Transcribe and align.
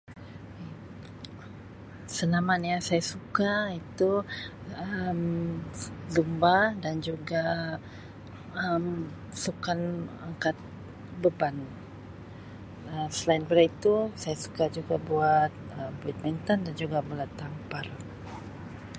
Senaman 2.15 2.61
yang 2.69 2.81
saya 2.87 3.03
suka 3.13 3.53
itu 3.81 4.11
Um 4.85 5.21
zu-zumba 5.79 6.57
dan 6.83 6.95
juga 7.09 7.43
Um 8.65 8.85
sukan 9.43 9.79
angkat 10.25 10.55
beban. 11.21 11.55
Um 12.89 13.09
Selain 13.17 13.43
daripada 13.49 13.63
itu 13.75 13.93
saya 14.21 14.35
suka 14.45 14.65
juga 14.77 14.95
buat 15.09 15.51
Um 15.77 15.91
badminton 16.03 16.59
dan 16.65 16.73
juga 16.81 16.97
bola 17.09 17.25
tampar. 17.39 17.85